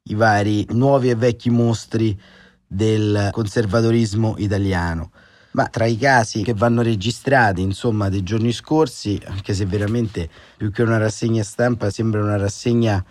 i 0.03 0.15
vari 0.15 0.65
nuovi 0.71 1.09
e 1.09 1.15
vecchi 1.15 1.49
mostri 1.49 2.19
del 2.67 3.29
conservatorismo 3.31 4.35
italiano. 4.37 5.11
Ma 5.51 5.67
tra 5.67 5.85
i 5.85 5.97
casi 5.97 6.43
che 6.43 6.53
vanno 6.53 6.81
registrati, 6.81 7.61
insomma, 7.61 8.09
dei 8.09 8.21
giorni 8.21 8.51
scorsi, 8.51 9.19
anche 9.25 9.53
se 9.53 9.65
veramente 9.65 10.29
più 10.57 10.69
che 10.69 10.83
una 10.83 10.97
rassegna 10.97 11.43
stampa 11.43 11.89
sembra 11.89 12.21
una 12.21 12.37
rassegna 12.37 13.03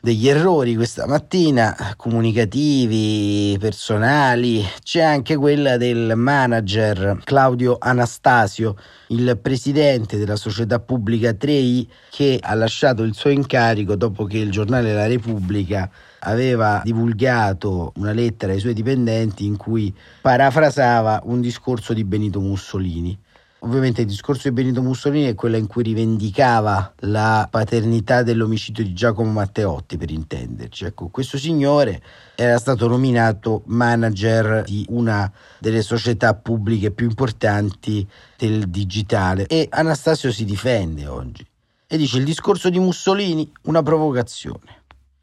degli 0.00 0.28
errori 0.28 0.74
questa 0.74 1.06
mattina, 1.06 1.94
comunicativi, 1.96 3.56
personali. 3.58 4.64
C'è 4.82 5.02
anche 5.02 5.36
quella 5.36 5.76
del 5.76 6.14
manager 6.16 7.20
Claudio 7.22 7.76
Anastasio, 7.78 8.76
il 9.08 9.38
presidente 9.40 10.16
della 10.16 10.36
società 10.36 10.80
pubblica 10.80 11.30
3i, 11.30 11.86
che 12.10 12.38
ha 12.40 12.54
lasciato 12.54 13.02
il 13.02 13.14
suo 13.14 13.30
incarico 13.30 13.94
dopo 13.94 14.24
che 14.24 14.38
il 14.38 14.50
giornale 14.50 14.94
La 14.94 15.06
Repubblica 15.06 15.90
aveva 16.20 16.80
divulgato 16.84 17.92
una 17.96 18.12
lettera 18.12 18.52
ai 18.52 18.60
suoi 18.60 18.74
dipendenti 18.74 19.44
in 19.44 19.56
cui 19.56 19.94
parafrasava 20.20 21.20
un 21.24 21.40
discorso 21.40 21.92
di 21.92 22.04
Benito 22.04 22.40
Mussolini. 22.40 23.18
Ovviamente 23.62 24.00
il 24.00 24.06
discorso 24.06 24.48
di 24.48 24.54
Benito 24.54 24.80
Mussolini 24.80 25.26
è 25.26 25.34
quello 25.34 25.58
in 25.58 25.66
cui 25.66 25.82
rivendicava 25.82 26.94
la 27.00 27.46
paternità 27.50 28.22
dell'omicidio 28.22 28.82
di 28.82 28.94
Giacomo 28.94 29.30
Matteotti, 29.32 29.98
per 29.98 30.10
intenderci. 30.10 30.86
Ecco, 30.86 31.08
questo 31.08 31.36
signore 31.36 32.00
era 32.36 32.56
stato 32.56 32.88
nominato 32.88 33.62
manager 33.66 34.62
di 34.62 34.86
una 34.88 35.30
delle 35.58 35.82
società 35.82 36.34
pubbliche 36.34 36.90
più 36.90 37.06
importanti 37.06 38.08
del 38.38 38.70
digitale 38.70 39.46
e 39.46 39.66
Anastasio 39.70 40.32
si 40.32 40.46
difende 40.46 41.06
oggi 41.06 41.46
e 41.86 41.96
dice 41.98 42.16
il 42.16 42.24
discorso 42.24 42.70
di 42.70 42.78
Mussolini 42.78 43.50
una 43.64 43.82
provocazione. 43.82 44.78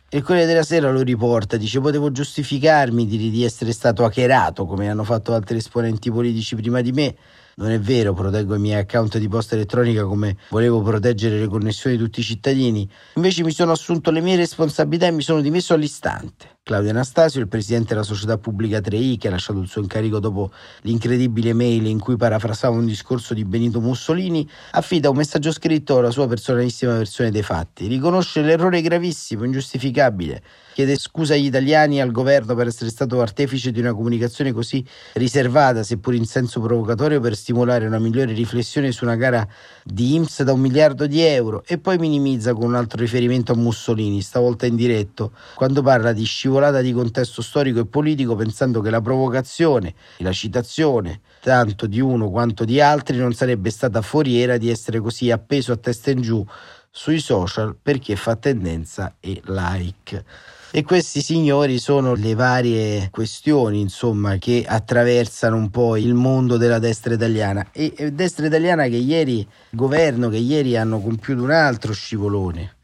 Il 0.10 0.22
Corriere 0.22 0.48
della 0.48 0.64
Sera 0.64 0.92
lo 0.92 1.02
riporta, 1.02 1.58
dice 1.58 1.80
potevo 1.80 2.12
giustificarmi 2.12 3.08
di, 3.08 3.32
di 3.32 3.44
essere 3.44 3.72
stato 3.72 4.06
hackerato 4.06 4.66
come 4.66 4.90
hanno 4.90 5.04
fatto 5.04 5.34
altri 5.34 5.58
esponenti 5.58 6.12
politici 6.12 6.56
prima 6.56 6.82
di 6.82 6.92
me, 6.92 7.16
non 7.58 7.72
è 7.72 7.80
vero, 7.80 8.14
proteggo 8.14 8.56
i 8.56 8.60
miei 8.60 8.80
account 8.80 9.18
di 9.18 9.28
posta 9.28 9.56
elettronica 9.56 10.04
come 10.06 10.38
volevo 10.50 10.82
proteggere 10.82 11.40
le 11.40 11.48
connessioni 11.48 11.98
di 11.98 12.04
tutti 12.04 12.20
i 12.20 12.24
cittadini. 12.24 12.88
Invece 13.16 13.44
mi 13.44 13.52
sono 13.52 13.72
assunto 13.72 14.12
le 14.12 14.22
mie 14.22 14.36
responsabilità 14.36 15.08
e 15.08 15.12
mi 15.12 15.24
sono 15.24 15.42
dimesso 15.42 15.74
all'istante. 15.74 16.57
Claudio 16.68 16.90
Anastasio, 16.90 17.40
il 17.40 17.48
presidente 17.48 17.94
della 17.94 18.04
società 18.04 18.38
pubblica 18.38 18.80
3i, 18.80 19.18
che 19.18 19.30
ha 19.30 19.32
lasciato 19.32 19.60
il 19.60 19.70
suo 19.70 19.80
incarico 19.80 20.20
dopo 20.20 20.52
l'incredibile 20.82 21.54
mail 21.54 21.86
in 21.86 21.98
cui 21.98 22.18
parafrasava 22.18 22.76
un 22.76 22.86
discorso 22.86 23.34
di 23.34 23.46
Benito 23.46 23.80
Mussolini, 23.80 24.46
affida 24.72 25.10
un 25.10 25.16
messaggio 25.16 25.54
scritto 25.54 25.98
alla 25.98 26.12
sua 26.12 26.28
personalissima 26.28 26.98
versione 26.98 27.32
dei 27.32 27.42
fatti. 27.42 27.88
Riconosce 27.88 28.42
l'errore 28.42 28.82
gravissimo, 28.82 29.46
ingiustificabile. 29.46 30.44
Chiede 30.74 30.98
scusa 30.98 31.36
agli 31.36 31.46
italiani 31.46 31.98
e 31.98 32.02
al 32.02 32.12
governo 32.12 32.54
per 32.54 32.68
essere 32.68 32.90
stato 32.90 33.22
artefice 33.22 33.72
di 33.72 33.80
una 33.80 33.94
comunicazione 33.94 34.52
così 34.52 34.86
riservata, 35.14 35.84
seppur 35.84 36.16
in 36.16 36.26
senso 36.26 36.60
provocatorio, 36.60 37.22
per 37.22 37.36
stimolare 37.36 37.88
una 37.88 37.98
migliore 37.98 38.34
riflessione 38.34 38.92
su 38.92 39.06
una 39.06 39.16
gara 39.16 39.48
di 39.84 40.16
IMSS 40.16 40.44
da 40.44 40.52
un 40.52 40.60
miliardo 40.60 41.08
di 41.08 41.22
euro 41.22 41.64
e 41.66 41.78
poi 41.78 41.98
minimizza 41.98 42.54
con 42.54 42.66
un 42.66 42.76
altro 42.76 43.00
riferimento 43.00 43.54
a 43.54 43.56
Mussolini, 43.56 44.22
stavolta 44.22 44.66
in 44.66 44.76
diretto, 44.76 45.32
quando 45.56 45.82
parla 45.82 46.12
di 46.12 46.26
scivolata 46.26 46.56
scivolata 46.58 46.82
di 46.82 46.92
contesto 46.92 47.44
storico 47.44 47.80
e 47.80 47.86
politico 47.86 48.36
pensando 48.36 48.82
che 48.82 48.90
la 48.90 49.02
provocazione 49.02 49.94
e 50.18 50.24
la 50.24 50.32
citazione 50.32 51.22
tanto 51.40 51.86
di 51.86 52.00
uno 52.00 52.32
quanto 52.32 52.66
di 52.66 52.82
altri 52.82 53.18
non 53.18 53.34
sarebbe 53.34 53.70
stata 53.70 54.02
foriera 54.02 54.58
di 54.58 54.70
essere 54.70 55.00
così 55.00 55.30
appeso 55.30 55.72
a 55.72 55.78
testa 55.78 56.10
in 56.10 56.22
giù 56.22 56.44
sui 56.90 57.20
social 57.20 57.76
perché 57.80 58.16
fa 58.16 58.36
tendenza 58.36 59.16
e 59.20 59.40
like. 59.46 60.26
E 60.72 60.84
questi 60.84 61.22
signori 61.22 61.78
sono 61.78 62.14
le 62.16 62.34
varie 62.34 63.10
questioni, 63.10 63.80
insomma, 63.80 64.38
che 64.38 64.66
attraversano 64.68 65.56
un 65.56 65.70
po' 65.70 65.96
il 65.96 66.14
mondo 66.14 66.58
della 66.58 66.78
destra 66.78 67.14
italiana. 67.14 67.68
E 67.72 68.12
destra 68.12 68.48
italiana 68.48 68.84
che 68.88 68.98
ieri, 68.98 69.48
governo 69.70 70.28
che 70.28 70.38
ieri 70.38 70.76
hanno 70.76 71.00
compiuto 71.00 71.44
un 71.44 71.52
altro 71.52 71.94
scivolone. 71.94 72.77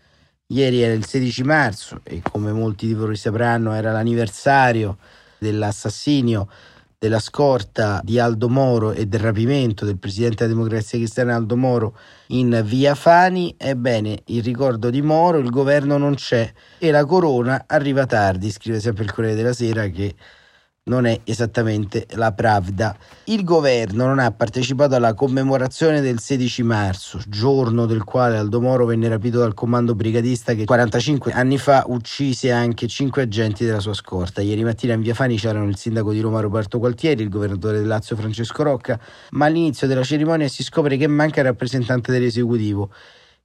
Ieri 0.54 0.84
era 0.84 0.94
il 0.94 1.04
16 1.04 1.42
marzo 1.42 2.02
e 2.04 2.22
come 2.22 2.52
molti 2.52 2.86
di 2.86 2.94
voi 2.94 3.16
sapranno 3.16 3.74
era 3.74 3.92
l'anniversario 3.92 4.98
dell'assassinio 5.40 6.48
della 7.00 7.18
scorta 7.18 8.00
di 8.04 8.20
Aldo 8.20 8.50
Moro 8.50 8.92
e 8.92 9.08
del 9.08 9.20
rapimento 9.20 9.84
del 9.84 9.98
presidente 9.98 10.44
della 10.44 10.56
democrazia 10.56 11.00
cristiana 11.00 11.34
Aldo 11.34 11.58
Moro 11.58 11.98
in 12.28 12.62
via 12.66 12.94
Fani. 12.94 13.56
Ebbene, 13.58 14.22
il 14.26 14.44
ricordo 14.44 14.92
di 14.92 15.02
Moro, 15.02 15.40
il 15.40 15.50
governo 15.50 15.98
non 15.98 16.14
c'è 16.14 16.54
e 16.78 16.92
la 16.92 17.04
corona 17.04 17.64
arriva 17.66 18.06
tardi, 18.06 18.52
scrive 18.52 18.80
sempre 18.80 19.06
il 19.06 19.12
Corriere 19.12 19.36
della 19.36 19.54
Sera 19.54 19.88
che 19.88 20.14
non 20.86 21.06
è 21.06 21.22
esattamente 21.24 22.06
la 22.16 22.34
Pravda. 22.34 22.96
Il 23.26 23.44
governo 23.44 24.06
non 24.06 24.20
ha 24.20 24.32
partecipato 24.32 24.96
alla 24.96 25.14
commemorazione 25.14 26.02
del 26.02 26.20
16 26.20 26.64
marzo, 26.64 27.22
giorno 27.28 27.86
del 27.86 28.04
quale 28.04 28.38
Aldo 28.38 28.60
Moro 28.60 28.86
venne 28.86 29.08
rapito 29.08 29.40
dal 29.40 29.54
comando 29.54 29.96
brigadista 29.96 30.54
che 30.54 30.66
45 30.66 31.32
anni 31.32 31.58
fa 31.58 31.86
uccise 31.88 32.52
anche 32.52 32.88
5 32.88 33.22
agenti 33.22 33.64
della 33.64 33.80
sua 33.80 33.94
scorta. 33.94 34.42
Ieri 34.42 34.64
mattina 34.64 34.94
in 34.94 35.02
via 35.02 35.14
Fani 35.14 35.38
c'erano 35.38 35.70
il 35.70 35.78
sindaco 35.78 36.12
di 36.12 36.20
Roma 36.20 36.42
Roberto 36.42 36.80
Gualtieri, 36.80 37.24
il 37.24 37.30
governatore 37.30 37.78
del 37.78 37.88
Lazio 37.88 38.18
Francesco 38.18 38.64
Rocca, 38.64 39.00
ma 39.32 39.46
all'inizio 39.46 39.88
della 39.88 40.04
cerimonia 40.04 40.50
si 40.50 40.64
scopre 40.64 40.98
che 40.98 41.08
manca 41.08 41.40
il 41.40 41.46
rappresentante 41.46 42.12
dell'esecutivo. 42.12 42.90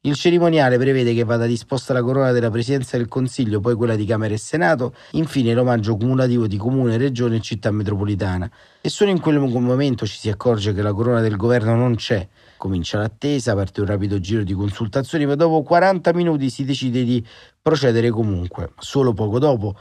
Il 0.02 0.14
cerimoniale 0.14 0.78
prevede 0.78 1.12
che 1.12 1.25
vada 1.25 1.45
disposta 1.45 1.93
la 1.93 2.05
corona 2.05 2.31
della 2.31 2.50
Presidenza 2.50 2.97
del 2.97 3.09
Consiglio, 3.09 3.59
poi 3.59 3.75
quella 3.75 3.97
di 3.97 4.05
Camera 4.05 4.33
e 4.33 4.38
Senato, 4.38 4.95
infine 5.12 5.52
l'omaggio 5.52 5.97
cumulativo 5.97 6.47
di 6.47 6.57
Comune, 6.57 6.97
Regione 6.97 7.38
e 7.38 7.40
Città 7.40 7.73
Metropolitana. 7.73 8.49
E 8.81 8.88
solo 8.90 9.11
in 9.11 9.19
quel 9.19 9.40
momento 9.40 10.07
ci 10.07 10.17
si 10.17 10.31
accorge 10.31 10.73
che 10.73 10.83
la 10.83 10.93
corona 10.93 11.21
del 11.21 11.35
governo 11.35 11.75
non 11.75 11.97
c'è. 11.97 12.28
Comincia 12.57 12.99
l'attesa, 12.99 13.57
parte 13.57 13.81
un 13.81 13.87
rapido 13.87 14.21
giro 14.21 14.45
di 14.45 14.52
consultazioni, 14.52 15.26
ma 15.26 15.35
dopo 15.35 15.64
40 15.64 16.14
minuti 16.14 16.49
si 16.49 16.64
decide 16.64 17.02
di 17.02 17.26
procedere 17.61 18.11
comunque. 18.11 18.75
Solo 18.78 19.12
poco 19.12 19.40
dopo 19.40 19.75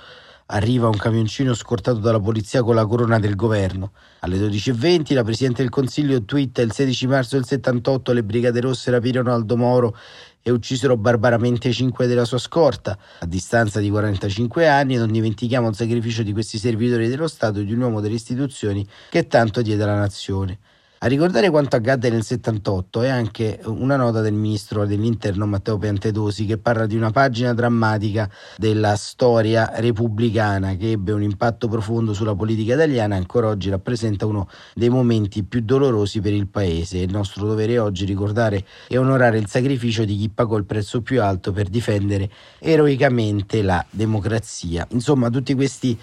Arriva 0.50 0.88
un 0.88 0.96
camioncino 0.96 1.54
scortato 1.54 1.98
dalla 2.00 2.22
polizia 2.22 2.64
con 2.64 2.76
la 2.76 2.86
corona 2.86 3.20
del 3.20 3.36
governo. 3.36 3.92
Alle 4.20 4.38
12.20 4.38 5.14
la 5.14 5.26
Presidente 5.26 5.62
del 5.62 5.70
Consiglio 5.70 6.24
twitta 6.24 6.62
il 6.62 6.72
16 6.72 7.08
marzo 7.08 7.36
del 7.36 7.46
78 7.46 8.14
le 8.14 8.24
Brigate 8.24 8.62
Rosse 8.62 8.90
rapirono 8.90 9.34
Aldo 9.34 9.58
Moro 9.58 9.98
e 10.42 10.50
uccisero 10.50 10.96
barbaramente 10.96 11.74
cinque 11.74 12.08
della 12.08 12.24
sua 12.24 12.38
scorta. 12.38 12.98
A 13.20 13.26
distanza 13.26 13.82
di 13.82 13.90
45 13.90 14.70
anni 14.70 14.96
non 14.96 15.12
dimentichiamo 15.12 15.68
il 15.68 15.76
sacrificio 15.76 16.24
di 16.24 16.32
questi 16.32 16.58
servitori 16.58 17.10
dello 17.10 17.28
Stato 17.28 17.60
e 17.60 17.66
di 17.66 17.74
un 17.74 17.82
uomo 17.82 18.00
delle 18.00 18.16
istituzioni 18.16 18.88
che 19.10 19.28
tanto 19.28 19.62
diede 19.62 19.84
alla 19.84 20.00
nazione. 20.00 20.60
A 21.00 21.06
ricordare 21.06 21.52
quanto 21.52 21.76
accadde 21.76 22.10
nel 22.10 22.24
78 22.24 23.04
è 23.04 23.10
anche 23.10 23.60
una 23.66 23.96
nota 23.96 24.22
del 24.22 24.34
ministro 24.34 24.88
dell'interno 24.88 25.46
Matteo 25.46 25.78
Piantedosi 25.78 26.48
che 26.48 26.58
parla 26.58 26.88
di 26.88 26.96
una 26.96 27.12
pagina 27.12 27.54
drammatica 27.54 28.28
della 28.58 28.96
storia 28.96 29.74
repubblicana 29.76 30.76
che 30.76 30.94
ebbe 30.94 31.12
un 31.12 31.22
impatto 31.22 31.68
profondo 31.68 32.14
sulla 32.14 32.34
politica 32.34 32.74
italiana 32.74 33.14
e 33.14 33.20
ancora 33.20 33.48
oggi 33.48 33.70
rappresenta 33.70 34.26
uno 34.26 34.50
dei 34.74 34.90
momenti 34.90 35.44
più 35.44 35.62
dolorosi 35.62 36.20
per 36.20 36.34
il 36.34 36.48
paese. 36.48 36.98
Il 36.98 37.12
nostro 37.12 37.46
dovere 37.46 37.78
oggi 37.78 38.04
è 38.04 38.08
ricordare 38.08 38.66
e 38.88 38.98
onorare 38.98 39.38
il 39.38 39.48
sacrificio 39.48 40.04
di 40.04 40.18
chi 40.18 40.30
pagò 40.30 40.58
il 40.58 40.66
prezzo 40.66 41.04
più 41.04 41.22
alto 41.22 41.52
per 41.52 41.70
difendere 41.70 42.28
eroicamente 42.58 43.62
la 43.62 43.86
democrazia. 43.92 44.88
Insomma, 44.90 45.30
tutti 45.30 45.54
questi 45.54 45.96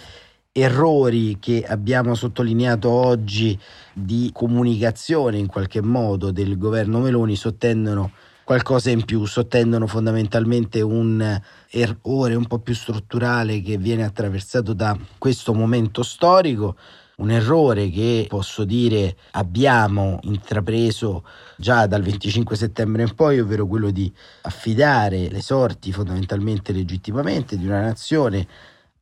errori 0.56 1.38
che 1.40 1.64
abbiamo 1.66 2.14
sottolineato 2.14 2.88
oggi 2.88 3.58
di 3.92 4.30
comunicazione 4.32 5.37
in 5.37 5.49
qualche 5.49 5.82
modo 5.82 6.30
del 6.30 6.56
governo 6.56 7.00
Meloni 7.00 7.34
sottendono 7.34 8.12
qualcosa 8.44 8.90
in 8.90 9.04
più, 9.04 9.25
sottendono 9.25 9.88
fondamentalmente 9.88 10.80
un 10.80 11.40
errore 11.70 12.37
un 12.37 12.46
po' 12.46 12.61
più 12.61 12.73
strutturale 12.73 13.62
che 13.62 13.78
viene 13.78 14.04
attraversato 14.04 14.75
da 14.75 14.96
questo 15.18 15.54
momento 15.54 16.04
storico 16.04 16.76
un 17.16 17.30
errore 17.30 17.90
che 17.90 18.26
posso 18.28 18.64
dire 18.64 19.16
abbiamo 19.32 20.18
intrapreso 20.23 21.25
già 21.56 21.87
dal 21.87 22.02
25 22.02 22.56
settembre 22.56 23.02
in 23.02 23.14
poi, 23.14 23.40
ovvero 23.40 23.66
quello 23.66 23.90
di 23.90 24.12
affidare 24.42 25.28
le 25.30 25.40
sorti 25.40 25.92
fondamentalmente 25.92 26.73
legittimamente 26.73 27.56
di 27.56 27.66
una 27.66 27.80
nazione 27.80 28.46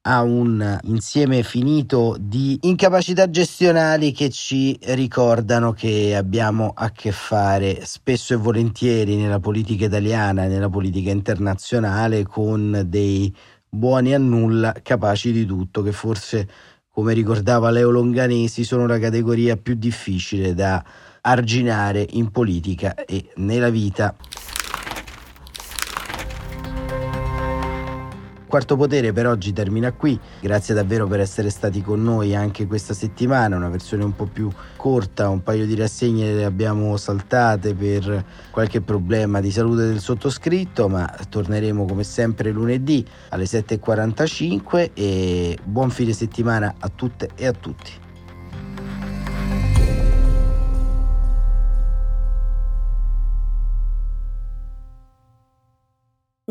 a 0.04 0.23
un 0.23 0.80
insieme 0.85 1.44
finito 1.44 2.16
di 2.18 2.59
incapacità 2.62 3.30
gestionali 3.30 4.11
che 4.11 4.30
ci 4.30 4.76
ricordano 4.82 5.73
che 5.73 6.16
abbiamo 6.16 6.73
a 6.75 6.90
che 6.90 7.12
fare 7.12 7.85
spesso 7.85 8.35
e 8.35 8.37
volentieri 8.37 9.14
nella 9.14 9.38
politica 9.38 9.85
italiana 9.85 10.44
e 10.44 10.49
nella 10.49 10.68
politica 10.68 11.11
internazionale 11.11 12.25
con 12.25 12.82
dei 12.87 13.32
buoni 13.68 14.12
a 14.12 14.18
nulla 14.18 14.75
capaci 14.82 15.30
di 15.30 15.47
tutto 15.47 15.82
che 15.82 15.92
forse 15.92 16.49
come 16.88 17.14
ricordava 17.14 17.71
Leo 17.71 17.90
Longanesi 17.90 18.64
sono 18.64 18.87
la 18.88 18.99
categoria 18.99 19.56
più 19.56 19.75
difficile 19.75 20.52
da 20.52 20.85
arginare 21.21 22.04
in 22.11 22.32
politica 22.32 22.97
e 22.97 23.30
nella 23.37 23.71
vita. 23.71 24.14
Quarto 28.52 28.76
Potere 28.76 29.14
per 29.14 29.26
oggi 29.26 29.54
termina 29.54 29.92
qui, 29.92 30.21
grazie 30.38 30.75
davvero 30.75 31.06
per 31.06 31.21
essere 31.21 31.49
stati 31.49 31.80
con 31.80 32.02
noi 32.02 32.35
anche 32.35 32.66
questa 32.66 32.92
settimana, 32.92 33.56
una 33.56 33.71
versione 33.71 34.04
un 34.04 34.14
po' 34.14 34.26
più 34.26 34.50
corta, 34.76 35.30
un 35.30 35.42
paio 35.42 35.64
di 35.64 35.75
rassegne 35.75 36.35
le 36.35 36.44
abbiamo 36.44 36.99
saltate 36.99 37.73
per 37.73 38.23
qualche 38.50 38.82
problema 38.82 39.40
di 39.40 39.50
salute 39.50 39.87
del 39.87 40.00
sottoscritto, 40.00 40.87
ma 40.90 41.11
torneremo 41.30 41.87
come 41.87 42.04
sempre 42.04 42.50
lunedì 42.50 43.02
alle 43.30 43.44
7.45 43.44 44.90
e 44.92 45.56
buon 45.64 45.88
fine 45.88 46.12
settimana 46.12 46.75
a 46.78 46.90
tutte 46.94 47.30
e 47.35 47.47
a 47.47 47.52
tutti. 47.52 48.01